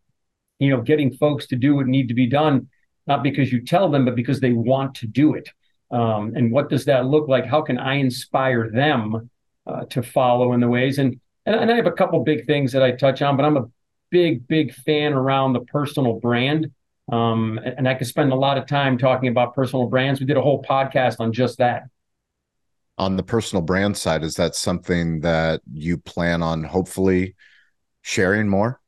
[0.59, 2.69] you know, getting folks to do what need to be done,
[3.07, 5.49] not because you tell them, but because they want to do it.
[5.91, 7.47] Um, and what does that look like?
[7.47, 9.31] How can I inspire them
[9.67, 10.99] uh, to follow in the ways?
[10.99, 13.57] And, and and I have a couple big things that I touch on, but I'm
[13.57, 13.69] a
[14.11, 16.71] big big fan around the personal brand.
[17.11, 20.21] Um, and I could spend a lot of time talking about personal brands.
[20.21, 21.85] We did a whole podcast on just that.
[22.97, 27.35] On the personal brand side, is that something that you plan on hopefully
[28.03, 28.81] sharing more?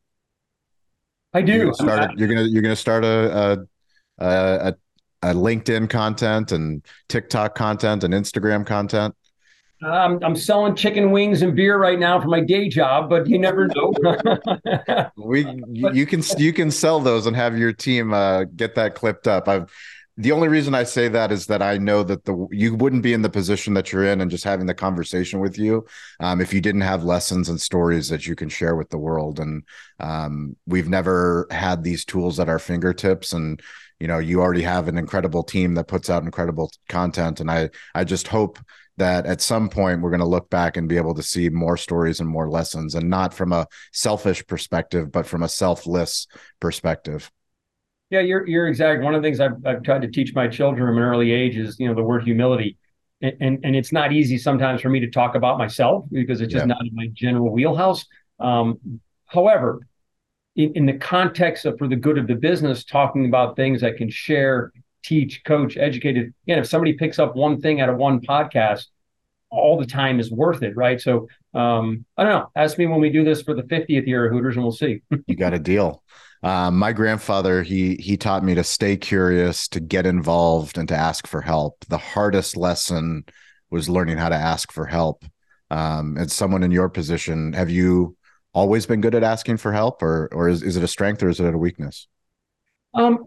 [1.32, 1.52] I do.
[1.52, 3.66] You're gonna start, you're gonna, you're gonna start a,
[4.18, 4.74] a, a,
[5.22, 9.14] a LinkedIn content and TikTok content and Instagram content.
[9.82, 13.38] I'm I'm selling chicken wings and beer right now for my day job, but you
[13.38, 13.92] never know.
[15.16, 15.44] we
[15.82, 19.28] but, you can you can sell those and have your team uh, get that clipped
[19.28, 19.48] up.
[19.48, 19.70] I've
[20.18, 23.12] the only reason I say that is that I know that the you wouldn't be
[23.12, 25.84] in the position that you're in and just having the conversation with you
[26.20, 29.38] um, if you didn't have lessons and stories that you can share with the world.
[29.38, 29.62] And
[30.00, 33.60] um, we've never had these tools at our fingertips, and
[34.00, 37.40] you know you already have an incredible team that puts out incredible content.
[37.40, 38.58] And I I just hope
[38.96, 41.76] that at some point we're going to look back and be able to see more
[41.76, 46.26] stories and more lessons and not from a selfish perspective but from a selfless
[46.60, 47.30] perspective.
[48.10, 49.02] Yeah you're you're exact.
[49.02, 51.56] One of the things I've, I've tried to teach my children from an early age
[51.56, 52.78] is you know the word humility.
[53.22, 56.52] And, and, and it's not easy sometimes for me to talk about myself because it's
[56.52, 56.74] just yeah.
[56.74, 58.04] not in my general wheelhouse.
[58.38, 59.80] Um, however
[60.56, 63.92] in, in the context of for the good of the business talking about things I
[63.92, 64.72] can share
[65.06, 66.16] teach, coach, educate.
[66.16, 68.86] Again, if somebody picks up one thing out of one podcast,
[69.50, 71.00] all the time is worth it, right?
[71.00, 72.50] So um, I don't know.
[72.56, 75.02] Ask me when we do this for the 50th year of Hooters, and we'll see.
[75.26, 76.02] you got a deal.
[76.42, 80.96] Um, my grandfather he he taught me to stay curious, to get involved, and to
[80.96, 81.84] ask for help.
[81.88, 83.24] The hardest lesson
[83.70, 85.24] was learning how to ask for help.
[85.70, 88.16] Um, as someone in your position, have you
[88.52, 91.28] always been good at asking for help, or or is, is it a strength or
[91.28, 92.06] is it a weakness?
[92.94, 93.26] Um,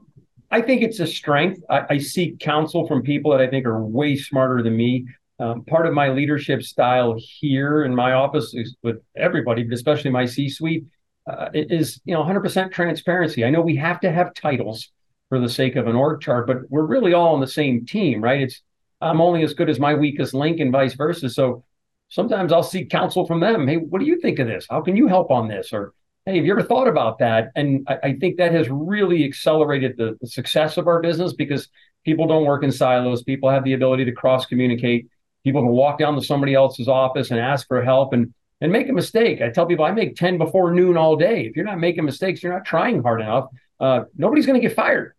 [0.52, 1.62] I think it's a strength.
[1.70, 5.06] I, I, seek counsel from people that I think are way smarter than me.
[5.40, 10.12] Um, part of my leadership style here in my office is with everybody, but especially
[10.12, 10.86] my C-suite,
[11.30, 13.46] uh, is you know 100% transparency.
[13.46, 14.90] I know we have to have titles
[15.30, 18.22] for the sake of an org chart, but we're really all on the same team,
[18.22, 18.42] right?
[18.42, 18.62] It's
[19.02, 21.30] I'm only as good as my weakest link, and vice versa.
[21.30, 21.64] So
[22.10, 23.68] sometimes I'll seek counsel from them.
[23.68, 24.66] Hey, what do you think of this?
[24.70, 25.72] How can you help on this?
[25.72, 25.94] Or
[26.26, 27.52] hey, have you ever thought about that?
[27.56, 31.70] And I, I think that has really accelerated the, the, success of our business because
[32.06, 33.24] people don't work in silos.
[33.24, 35.08] People have the ability to cross communicate.
[35.44, 38.90] People can walk down to somebody else's office and ask for help and and make
[38.90, 39.42] a mistake.
[39.42, 41.46] I tell people I make 10 before noon all day.
[41.46, 43.48] If you're not making mistakes, you're not trying hard enough.
[43.80, 45.14] Uh, nobody's going to get fired.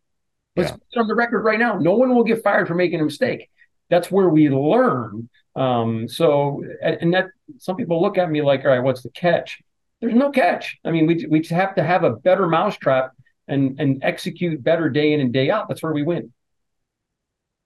[0.57, 0.77] Let's yeah.
[0.93, 1.79] put on the record right now.
[1.79, 3.49] No one will get fired for making a mistake.
[3.89, 5.29] That's where we learn.
[5.57, 9.63] Um, so, and that some people look at me like, all right, what's the catch?
[10.01, 10.79] There's no catch.
[10.85, 13.13] I mean, we we just have to have a better mousetrap
[13.49, 15.69] and and execute better day in and day out.
[15.69, 16.33] That's where we win.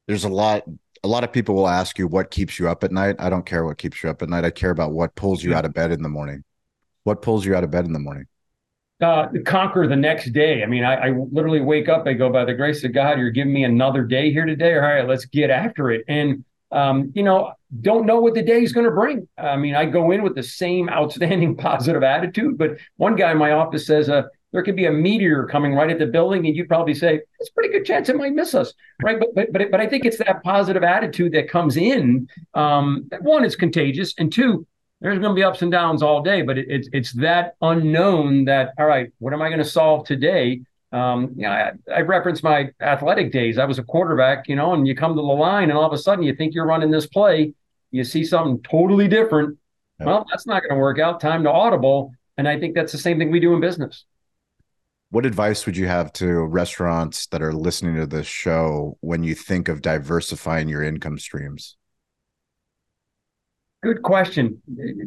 [0.07, 0.65] There's a lot.
[1.03, 3.17] A lot of people will ask you what keeps you up at night.
[3.19, 4.45] I don't care what keeps you up at night.
[4.45, 6.43] I care about what pulls you out of bed in the morning.
[7.05, 8.27] What pulls you out of bed in the morning?
[9.03, 10.63] Uh, conquer the next day.
[10.63, 12.07] I mean, I, I, literally wake up.
[12.07, 14.75] I go, by the grace of God, you're giving me another day here today.
[14.77, 16.05] All right, let's get after it.
[16.09, 16.45] And
[16.75, 19.29] um, you know, don't know what the day is going to bring.
[19.39, 23.39] I mean, I go in with the same outstanding positive attitude, but one guy in
[23.39, 26.57] my office says, uh, there could be a meteor coming right at the building, and
[26.57, 29.19] you'd probably say it's a pretty good chance it might miss us, right?
[29.19, 32.29] But but but but I think it's that positive attitude that comes in.
[32.55, 34.65] Um, one, it's contagious, and two,
[35.01, 36.43] there's going to be ups and downs all day.
[36.43, 40.07] But it, it's it's that unknown that all right, what am I going to solve
[40.07, 40.61] today?
[40.95, 43.59] Um, you know, I, I reference my athletic days.
[43.59, 45.93] I was a quarterback, you know, and you come to the line, and all of
[45.93, 47.53] a sudden you think you're running this play,
[47.91, 49.59] you see something totally different.
[49.99, 50.07] Yep.
[50.07, 51.21] Well, that's not going to work out.
[51.21, 54.05] Time to audible, and I think that's the same thing we do in business
[55.15, 59.33] what advice would you have to restaurants that are listening to this show when you
[59.33, 61.77] think of diversifying your income streams?
[63.85, 64.61] Good question.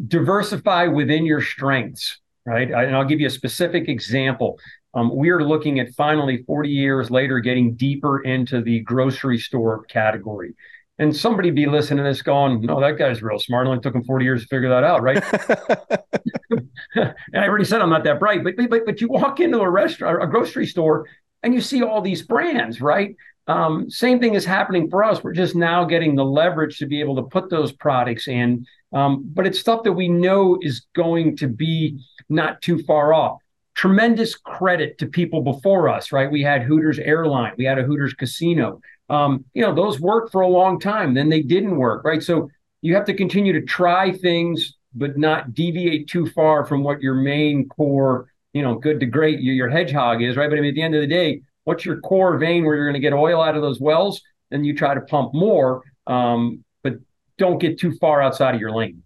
[0.08, 2.72] Diversify within your strengths, right?
[2.72, 4.58] And I'll give you a specific example.
[4.98, 9.84] Um, we are looking at finally 40 years later getting deeper into the grocery store
[9.84, 10.56] category.
[10.98, 13.68] And somebody be listening to this going, no, that guy's real smart.
[13.68, 15.24] It only took him 40 years to figure that out, right?
[16.96, 19.70] and I already said I'm not that bright, but, but but you walk into a
[19.70, 21.08] restaurant, a grocery store,
[21.44, 23.16] and you see all these brands, right?
[23.46, 25.24] Um, same thing is happening for us.
[25.24, 28.66] We're just now getting the leverage to be able to put those products in.
[28.94, 33.42] Um, but it's stuff that we know is going to be not too far off.
[33.78, 36.30] Tremendous credit to people before us, right?
[36.30, 40.42] We had Hooters Airline, we had a Hooters Casino um, you know, those worked for
[40.42, 41.14] a long time.
[41.14, 42.22] Then they didn't work, right?
[42.22, 42.50] So
[42.82, 47.16] you have to continue to try things, but not deviate too far from what your
[47.16, 50.50] main core, you know, good to great your, your hedgehog is, right?
[50.50, 52.86] But I mean, at the end of the day, what's your core vein where you're
[52.86, 54.22] going to get oil out of those wells?
[54.52, 56.94] Then you try to pump more, um, but
[57.38, 59.04] don't get too far outside of your lane.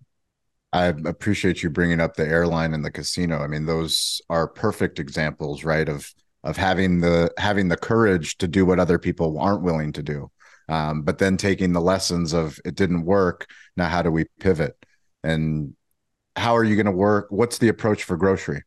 [0.74, 3.40] I appreciate you bringing up the airline and the casino.
[3.40, 5.90] I mean, those are perfect examples, right?
[5.90, 10.04] Of of having the having the courage to do what other people aren't willing to
[10.04, 10.32] do
[10.70, 14.76] um, but then taking the lessons of it didn't work now how do we pivot
[15.24, 15.76] and
[16.36, 18.64] how are you going to work what's the approach for grocery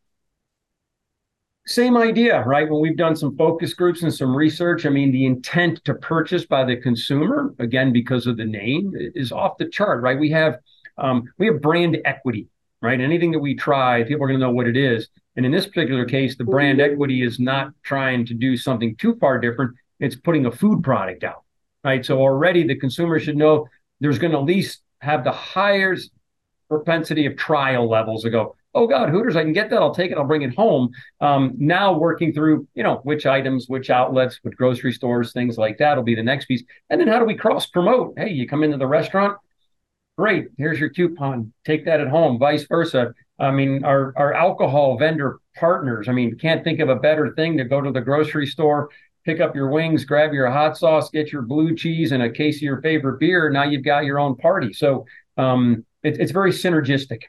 [1.67, 5.27] same idea right when we've done some focus groups and some research i mean the
[5.27, 10.03] intent to purchase by the consumer again because of the name is off the chart
[10.03, 10.59] right we have
[10.99, 12.49] um, we have brand equity
[12.81, 15.53] right anything that we try people are going to know what it is and in
[15.53, 19.75] this particular case, the brand equity is not trying to do something too far different.
[19.99, 21.43] It's putting a food product out,
[21.83, 22.05] right?
[22.05, 23.67] So already the consumer should know
[24.01, 26.11] there's going to at least have the highest
[26.69, 29.81] propensity of trial levels to go, oh God, Hooters, I can get that.
[29.81, 30.19] I'll take it.
[30.19, 30.91] I'll bring it home.
[31.21, 35.79] Um, now working through, you know, which items, which outlets, which grocery stores, things like
[35.79, 36.63] that will be the next piece.
[36.91, 38.15] And then how do we cross promote?
[38.17, 39.37] Hey, you come into the restaurant,
[40.17, 40.49] great.
[40.57, 41.53] Here's your coupon.
[41.65, 42.39] Take that at home.
[42.39, 43.15] Vice versa.
[43.39, 46.09] I mean, our, our alcohol vendor partners.
[46.09, 48.91] I mean, can't think of a better thing to go to the grocery store,
[49.25, 52.57] pick up your wings, grab your hot sauce, get your blue cheese and a case
[52.57, 53.51] of your favorite beer.
[53.51, 54.73] Now you've got your own party.
[54.73, 57.23] So um, it, it's very synergistic.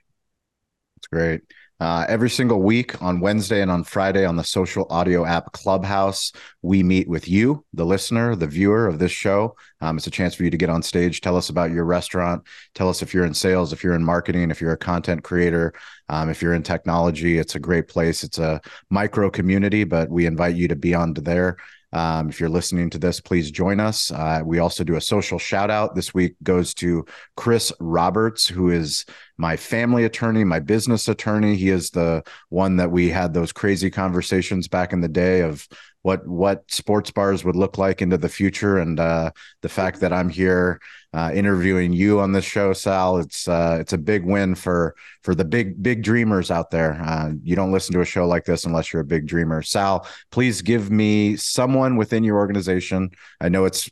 [0.95, 1.41] That's great.
[1.81, 6.31] Uh, every single week on Wednesday and on Friday on the social audio app Clubhouse,
[6.61, 9.57] we meet with you, the listener, the viewer of this show.
[9.81, 12.43] Um, it's a chance for you to get on stage, tell us about your restaurant,
[12.75, 15.73] tell us if you're in sales, if you're in marketing, if you're a content creator,
[16.07, 17.37] um, if you're in technology.
[17.37, 18.23] It's a great place.
[18.23, 21.57] It's a micro community, but we invite you to be on there.
[21.95, 24.11] Um, if you're listening to this, please join us.
[24.11, 25.95] Uh, we also do a social shout out.
[25.95, 27.05] This week goes to
[27.37, 29.05] Chris Roberts, who is
[29.37, 31.55] my family attorney, my business attorney.
[31.55, 35.65] He is the one that we had those crazy conversations back in the day of
[36.05, 39.31] what what sports bars would look like into the future, and uh,
[39.63, 40.79] the fact that I'm here
[41.15, 43.17] uh, interviewing you on this show, Sal.
[43.17, 47.01] It's uh, it's a big win for for the big big dreamers out there.
[47.01, 49.63] Uh, you don't listen to a show like this unless you're a big dreamer.
[49.63, 53.09] Sal, please give me someone within your organization.
[53.41, 53.89] I know it's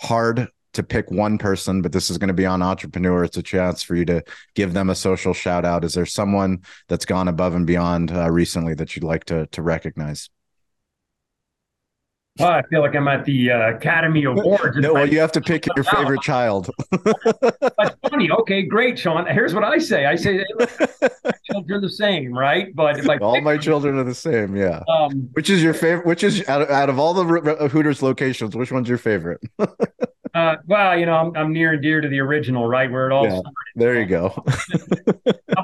[0.00, 3.22] hard to pick one person, but this is going to be on Entrepreneur.
[3.22, 4.22] It's a chance for you to
[4.54, 5.84] give them a social shout out.
[5.84, 9.60] Is there someone that's gone above and beyond uh, recently that you'd like to to
[9.60, 10.30] recognize?
[12.38, 14.76] Well, I feel like I'm at the uh, Academy Awards.
[14.76, 16.70] no, well, you have to pick your favorite child.
[16.90, 18.30] That's funny.
[18.30, 19.26] Okay, great, Shawn.
[19.26, 20.06] Here's what I say.
[20.06, 20.44] I say
[21.50, 22.74] children are the same, right?
[22.74, 24.56] But all my children are the same.
[24.56, 24.82] Yeah.
[24.88, 26.06] Um, which is your favorite?
[26.06, 28.54] Which is out of, out of all the Hooters locations?
[28.54, 29.40] Which one's your favorite?
[30.34, 32.90] Uh, well, you know, I'm, I'm near and dear to the original, right?
[32.90, 33.40] Where it all Yeah.
[33.74, 34.44] There you go.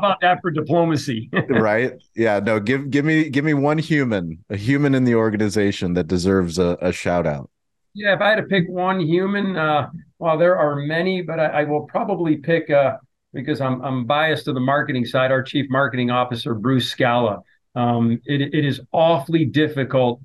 [0.05, 1.30] About that for diplomacy?
[1.48, 1.92] right?
[2.14, 2.40] Yeah.
[2.40, 2.61] No.
[2.61, 6.76] Give give me give me one human, a human in the organization that deserves a,
[6.80, 7.50] a shout out.
[7.94, 9.88] yeah, if I had to pick one human, uh,
[10.18, 12.96] well, there are many, but I, I will probably pick uh,
[13.32, 15.30] because I'm I'm biased to the marketing side.
[15.30, 17.40] Our chief marketing officer, Bruce Scala.
[17.74, 20.20] Um, it it is awfully difficult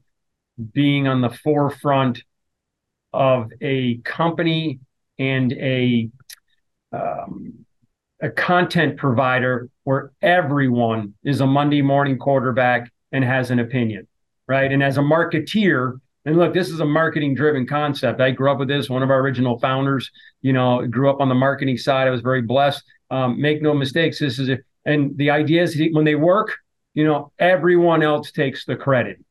[0.73, 2.23] being on the forefront
[3.13, 4.79] of a company
[5.17, 6.09] and a
[6.91, 7.65] um,
[8.21, 14.07] a content provider where everyone is a Monday morning quarterback and has an opinion,
[14.47, 14.71] right?
[14.71, 18.19] And as a marketeer, and look, this is a marketing driven concept.
[18.19, 18.89] I grew up with this.
[18.89, 20.11] One of our original founders,
[20.41, 22.07] you know, grew up on the marketing side.
[22.07, 22.83] I was very blessed.
[23.09, 24.19] Um, make no mistakes.
[24.19, 24.65] This is it.
[24.85, 26.57] And the idea is when they work,
[26.93, 29.23] you know, everyone else takes the credit.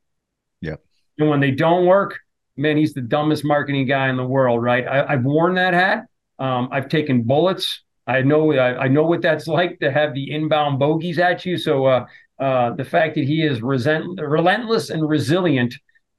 [0.60, 0.76] Yeah.
[1.18, 2.18] And when they don't work,
[2.56, 4.86] man, he's the dumbest marketing guy in the world, right?
[4.86, 6.06] I, have worn that hat.
[6.38, 7.82] Um, I've taken bullets.
[8.08, 11.58] I know I, I, know what that's like to have the inbound bogeys at you.
[11.58, 12.06] So uh,
[12.40, 15.74] uh, the fact that he is resent, relentless and resilient,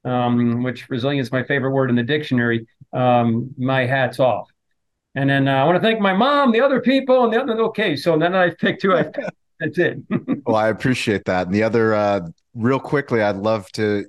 [0.06, 4.48] um, which resilience is my favorite word in the dictionary, um, my hat's off.
[5.16, 7.60] And then uh, I want to thank my mom, the other people, and the other.
[7.64, 8.96] Okay, so then I picked two.
[8.96, 9.12] I
[9.60, 9.98] that's it.
[10.46, 11.48] well, I appreciate that.
[11.48, 12.22] And the other, uh,
[12.54, 14.06] real quickly, I'd love to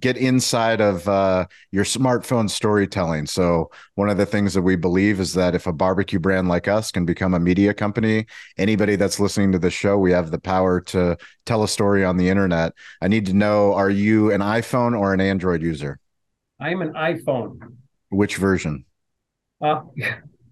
[0.00, 3.26] get inside of uh, your smartphone storytelling.
[3.26, 6.68] So one of the things that we believe is that if a barbecue brand like
[6.68, 8.26] us can become a media company,
[8.56, 12.16] anybody that's listening to the show, we have the power to tell a story on
[12.16, 12.72] the internet.
[13.00, 15.98] I need to know: Are you an iPhone or an Android user?
[16.58, 17.58] I'm an iPhone.
[18.10, 18.84] Which version?
[19.60, 19.82] Uh,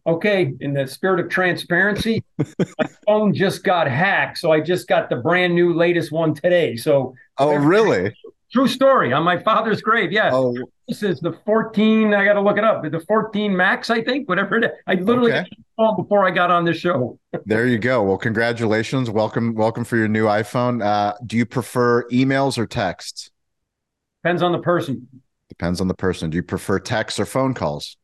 [0.07, 5.09] okay, in the spirit of transparency, my phone just got hacked, so I just got
[5.09, 6.77] the brand new latest one today.
[6.77, 8.15] So, oh, really?
[8.53, 10.11] True story on my father's grave.
[10.11, 10.31] Yeah.
[10.33, 10.57] Oh.
[10.89, 12.13] This is the 14.
[12.13, 12.83] I got to look it up.
[12.83, 14.71] The 14 Max, I think, whatever it is.
[14.89, 15.49] I literally okay.
[15.79, 17.17] got before I got on this show.
[17.47, 18.03] there you go.
[18.03, 19.09] Well, congratulations.
[19.09, 20.85] Welcome, welcome for your new iPhone.
[20.85, 23.31] Uh, do you prefer emails or texts?
[24.25, 25.07] Depends on the person.
[25.49, 26.29] Depends on the person.
[26.29, 27.97] Do you prefer texts or phone calls?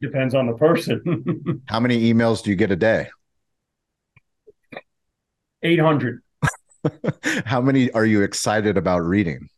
[0.00, 1.62] Depends on the person.
[1.66, 3.08] How many emails do you get a day?
[5.62, 6.22] 800.
[7.44, 9.48] How many are you excited about reading?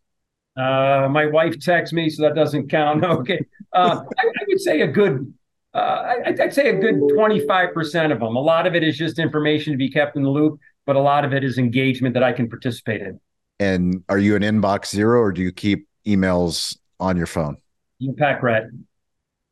[0.57, 3.05] Uh, my wife texts me, so that doesn't count.
[3.05, 5.33] Okay, uh, I, I, would say a good.
[5.75, 8.37] Uh, I, I'd say a good twenty-five percent of them.
[8.37, 11.01] A lot of it is just information to be kept in the loop, but a
[11.01, 13.21] lot of it is engagement that I can participate in.
[13.61, 17.59] And are you an inbox zero, or do you keep emails on your phone?
[17.99, 18.65] You pack rat.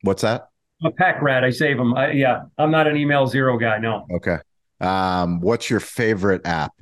[0.01, 0.49] What's that?
[0.81, 1.43] I'm a pack rat.
[1.43, 1.93] I save them.
[1.93, 3.77] I, yeah, I'm not an email zero guy.
[3.77, 4.05] No.
[4.11, 4.37] Okay.
[4.81, 6.73] Um, what's your favorite app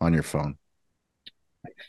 [0.00, 0.56] on your phone?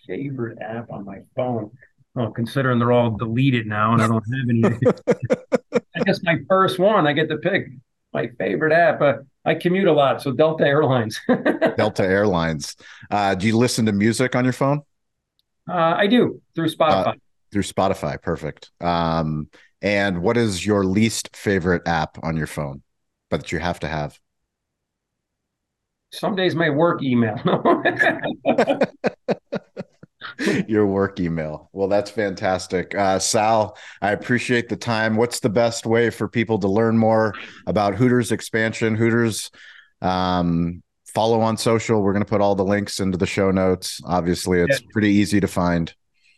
[0.07, 1.71] Favorite app on my phone.
[2.15, 4.63] Well, considering they're all deleted now and I don't have any.
[5.95, 7.67] I guess my first one, I get to pick
[8.13, 9.01] my favorite app.
[9.01, 9.13] Uh,
[9.45, 11.19] I commute a lot, so Delta Airlines.
[11.77, 12.75] Delta Airlines.
[13.09, 14.81] Uh, do you listen to music on your phone?
[15.69, 17.07] Uh, I do through Spotify.
[17.07, 17.13] Uh,
[17.51, 18.71] through Spotify, perfect.
[18.81, 19.49] Um,
[19.81, 22.81] and what is your least favorite app on your phone,
[23.29, 24.19] but that you have to have?
[26.11, 27.37] Some days my work email.
[30.67, 31.69] your work email.
[31.73, 32.95] Well, that's fantastic.
[32.95, 35.15] Uh, Sal, I appreciate the time.
[35.15, 37.33] What's the best way for people to learn more
[37.67, 38.95] about Hooters expansion?
[38.95, 39.51] Hooters,
[40.01, 42.01] um, follow on social.
[42.01, 43.99] We're going to put all the links into the show notes.
[44.05, 44.87] Obviously, it's yeah.
[44.91, 45.93] pretty easy to find.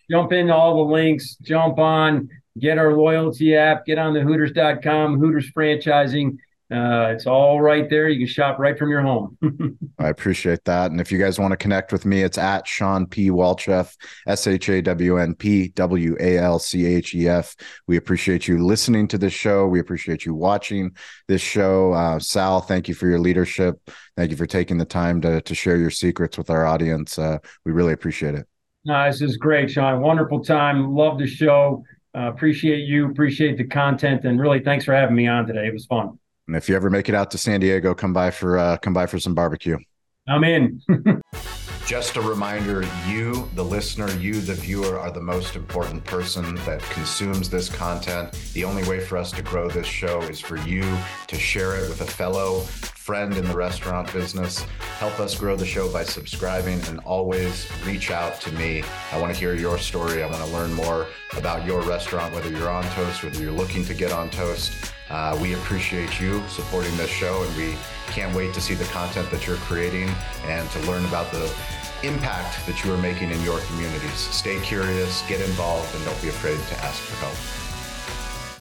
[0.09, 2.27] Jump into all the links, jump on,
[2.59, 6.37] get our loyalty app, get on the Hooters.com, Hooters franchising
[6.71, 8.07] uh, it's all right there.
[8.07, 9.37] You can shop right from your home.
[9.99, 10.91] I appreciate that.
[10.91, 13.29] And if you guys want to connect with me, it's at Shawn P.
[13.29, 13.93] Walchef,
[14.25, 17.55] S H A W N P W A L C H E F.
[17.87, 19.67] We appreciate you listening to this show.
[19.67, 20.95] We appreciate you watching
[21.27, 21.91] this show.
[21.91, 23.77] Uh, Sal, thank you for your leadership.
[24.15, 27.19] Thank you for taking the time to, to share your secrets with our audience.
[27.19, 28.47] Uh, we really appreciate it.
[28.85, 30.01] No, this is great, Shawn.
[30.01, 30.95] Wonderful time.
[30.95, 31.83] Love the show.
[32.15, 33.09] Uh, appreciate you.
[33.09, 34.23] Appreciate the content.
[34.23, 35.67] And really, thanks for having me on today.
[35.67, 36.17] It was fun.
[36.51, 38.93] And if you ever make it out to San Diego, come by for uh, come
[38.93, 39.77] by for some barbecue.
[40.27, 40.81] I'm in.
[41.85, 46.81] Just a reminder you, the listener, you, the viewer, are the most important person that
[46.89, 48.33] consumes this content.
[48.51, 50.83] The only way for us to grow this show is for you
[51.27, 54.59] to share it with a fellow friend in the restaurant business.
[54.99, 58.83] Help us grow the show by subscribing and always reach out to me.
[59.13, 60.21] I want to hear your story.
[60.21, 63.85] I want to learn more about your restaurant, whether you're on Toast, whether you're looking
[63.85, 64.91] to get on Toast.
[65.11, 67.75] Uh, we appreciate you supporting this show and we
[68.07, 70.09] can't wait to see the content that you're creating
[70.45, 71.53] and to learn about the
[72.03, 74.13] impact that you are making in your communities.
[74.13, 77.60] Stay curious, get involved, and don't be afraid to ask for help.